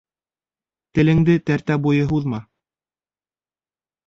Теленде 0.97 1.35
тәртә 1.49 1.77
буйы 1.85 2.09
һуҙма. 2.15 2.41